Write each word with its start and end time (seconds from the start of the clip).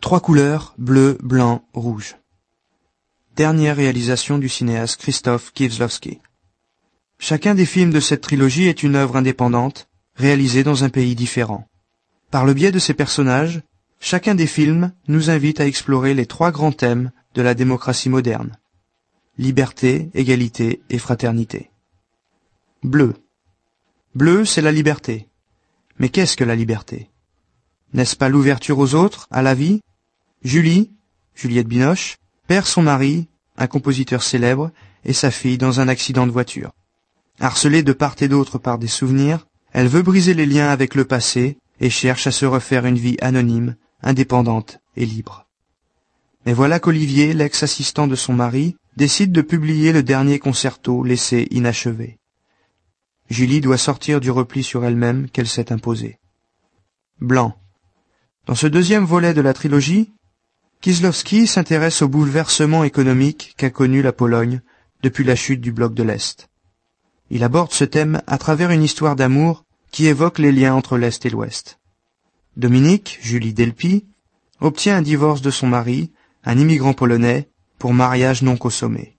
Trois 0.00 0.20
couleurs, 0.20 0.74
bleu, 0.78 1.18
blanc, 1.22 1.62
rouge. 1.74 2.16
Dernière 3.34 3.76
réalisation 3.76 4.38
du 4.38 4.48
cinéaste 4.48 4.98
Christophe 4.98 5.52
Kieslowski. 5.52 6.18
Chacun 7.18 7.54
des 7.54 7.66
films 7.66 7.90
de 7.90 8.00
cette 8.00 8.22
trilogie 8.22 8.68
est 8.68 8.82
une 8.82 8.94
œuvre 8.94 9.16
indépendante, 9.16 9.88
réalisée 10.14 10.64
dans 10.64 10.82
un 10.82 10.88
pays 10.88 11.14
différent. 11.14 11.68
Par 12.30 12.46
le 12.46 12.54
biais 12.54 12.72
de 12.72 12.78
ses 12.78 12.94
personnages, 12.94 13.60
chacun 14.00 14.34
des 14.34 14.46
films 14.46 14.92
nous 15.08 15.28
invite 15.28 15.60
à 15.60 15.66
explorer 15.66 16.14
les 16.14 16.26
trois 16.26 16.52
grands 16.52 16.72
thèmes 16.72 17.12
de 17.34 17.42
la 17.42 17.52
démocratie 17.52 18.08
moderne. 18.08 18.56
Liberté, 19.36 20.08
égalité 20.14 20.80
et 20.88 20.98
fraternité. 20.98 21.70
Bleu. 22.82 23.12
Bleu, 24.14 24.46
c'est 24.46 24.62
la 24.62 24.72
liberté. 24.72 25.28
Mais 25.98 26.08
qu'est-ce 26.08 26.38
que 26.38 26.44
la 26.44 26.56
liberté? 26.56 27.10
N'est-ce 27.92 28.16
pas 28.16 28.28
l'ouverture 28.28 28.78
aux 28.78 28.94
autres, 28.94 29.26
à 29.30 29.42
la 29.42 29.54
vie? 29.54 29.80
Julie, 30.42 30.92
Juliette 31.34 31.68
Binoche, 31.68 32.16
perd 32.46 32.66
son 32.66 32.82
mari, 32.82 33.28
un 33.56 33.66
compositeur 33.66 34.22
célèbre, 34.22 34.70
et 35.04 35.12
sa 35.12 35.30
fille 35.30 35.58
dans 35.58 35.80
un 35.80 35.88
accident 35.88 36.26
de 36.26 36.32
voiture. 36.32 36.72
Harcelée 37.40 37.82
de 37.82 37.92
part 37.92 38.16
et 38.20 38.28
d'autre 38.28 38.58
par 38.58 38.78
des 38.78 38.86
souvenirs, 38.86 39.46
elle 39.72 39.88
veut 39.88 40.02
briser 40.02 40.34
les 40.34 40.46
liens 40.46 40.68
avec 40.68 40.94
le 40.94 41.04
passé 41.04 41.58
et 41.80 41.90
cherche 41.90 42.26
à 42.26 42.32
se 42.32 42.46
refaire 42.46 42.86
une 42.86 42.98
vie 42.98 43.16
anonyme, 43.20 43.76
indépendante 44.02 44.78
et 44.96 45.06
libre. 45.06 45.46
Mais 46.46 46.54
voilà 46.54 46.80
qu'Olivier, 46.80 47.34
l'ex-assistant 47.34 48.06
de 48.06 48.14
son 48.14 48.32
mari, 48.32 48.76
décide 48.96 49.32
de 49.32 49.42
publier 49.42 49.92
le 49.92 50.02
dernier 50.02 50.38
concerto 50.38 51.04
laissé 51.04 51.48
inachevé. 51.50 52.18
Julie 53.28 53.60
doit 53.60 53.78
sortir 53.78 54.20
du 54.20 54.30
repli 54.30 54.62
sur 54.62 54.84
elle-même 54.84 55.28
qu'elle 55.28 55.48
s'est 55.48 55.72
imposé. 55.72 56.18
Blanc. 57.20 57.56
Dans 58.46 58.54
ce 58.54 58.68
deuxième 58.68 59.04
volet 59.04 59.34
de 59.34 59.40
la 59.40 59.52
trilogie, 59.52 60.12
Kieslowski 60.80 61.48
s'intéresse 61.48 62.02
au 62.02 62.08
bouleversement 62.08 62.84
économique 62.84 63.54
qu'a 63.56 63.70
connu 63.70 64.02
la 64.02 64.12
Pologne 64.12 64.60
depuis 65.02 65.24
la 65.24 65.34
chute 65.34 65.60
du 65.60 65.72
bloc 65.72 65.94
de 65.94 66.04
l'Est. 66.04 66.48
Il 67.28 67.42
aborde 67.42 67.72
ce 67.72 67.82
thème 67.82 68.22
à 68.28 68.38
travers 68.38 68.70
une 68.70 68.84
histoire 68.84 69.16
d'amour 69.16 69.64
qui 69.90 70.06
évoque 70.06 70.38
les 70.38 70.52
liens 70.52 70.74
entre 70.74 70.96
l'Est 70.96 71.26
et 71.26 71.30
l'Ouest. 71.30 71.80
Dominique, 72.56 73.18
Julie 73.20 73.52
Delpy, 73.52 74.04
obtient 74.60 74.96
un 74.96 75.02
divorce 75.02 75.42
de 75.42 75.50
son 75.50 75.66
mari, 75.66 76.12
un 76.44 76.56
immigrant 76.56 76.92
polonais, 76.92 77.48
pour 77.80 77.94
mariage 77.94 78.42
non 78.42 78.56
consommé. 78.56 79.16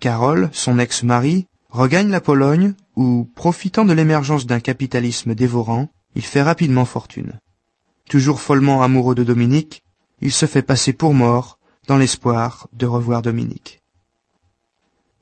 Carole, 0.00 0.50
son 0.52 0.80
ex-mari, 0.80 1.46
regagne 1.70 2.10
la 2.10 2.20
Pologne 2.20 2.74
où, 2.96 3.30
profitant 3.36 3.84
de 3.84 3.92
l'émergence 3.92 4.46
d'un 4.46 4.60
capitalisme 4.60 5.36
dévorant, 5.36 5.90
il 6.16 6.22
fait 6.22 6.42
rapidement 6.42 6.86
fortune. 6.86 7.38
Toujours 8.08 8.40
follement 8.40 8.82
amoureux 8.82 9.14
de 9.14 9.24
Dominique, 9.24 9.82
il 10.20 10.32
se 10.32 10.46
fait 10.46 10.62
passer 10.62 10.92
pour 10.92 11.12
mort 11.12 11.58
dans 11.86 11.96
l'espoir 11.96 12.68
de 12.72 12.86
revoir 12.86 13.22
Dominique. 13.22 13.82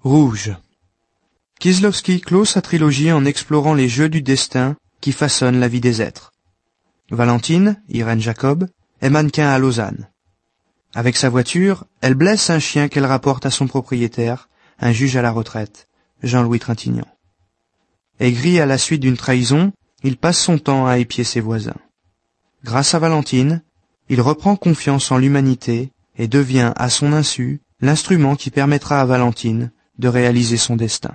Rouge. 0.03 0.53
Kieslowski 1.61 2.21
clôt 2.21 2.45
sa 2.45 2.61
trilogie 2.61 3.11
en 3.11 3.25
explorant 3.25 3.75
les 3.75 3.89
jeux 3.89 4.09
du 4.09 4.21
destin 4.21 4.77
qui 5.01 5.13
façonnent 5.13 5.61
la 5.61 5.69
vie 5.69 5.81
des 5.81 6.03
êtres. 6.03 6.33
Valentine, 7.11 7.83
Irène 7.89 8.21
Jacob, 8.21 8.69
est 9.01 9.11
mannequin 9.11 9.49
à 9.49 9.59
Lausanne. 9.59 10.09
Avec 10.95 11.17
sa 11.17 11.29
voiture, 11.29 11.85
elle 12.01 12.15
blesse 12.15 12.51
un 12.51 12.59
chien 12.59 12.89
qu'elle 12.89 13.07
rapporte 13.07 13.47
à 13.47 13.51
son 13.51 13.67
propriétaire, 13.67 14.49
un 14.79 14.93
juge 14.93 15.17
à 15.17 15.23
la 15.23 15.31
retraite, 15.31 15.89
Jean-Louis 16.23 16.61
Trintignant. 16.61 17.09
Aigri 18.21 18.61
à 18.61 18.67
la 18.67 18.79
suite 18.79 19.01
d'une 19.01 19.17
trahison, 19.17 19.73
il 20.03 20.17
passe 20.17 20.39
son 20.39 20.59
temps 20.59 20.87
à 20.87 20.99
épier 20.99 21.25
ses 21.25 21.41
voisins. 21.41 21.75
Grâce 22.65 22.95
à 22.95 22.99
Valentine, 22.99 23.63
il 24.09 24.23
reprend 24.23 24.57
confiance 24.57 25.13
en 25.13 25.19
l'humanité 25.19 25.93
et 26.17 26.29
devient, 26.29 26.73
à 26.77 26.89
son 26.89 27.13
insu, 27.13 27.61
l'instrument 27.83 28.37
qui 28.37 28.51
permettra 28.51 29.03
à 29.03 29.05
Valentine 29.05 29.71
de 29.99 30.09
réaliser 30.09 30.57
son 30.57 30.75
destin. 30.75 31.15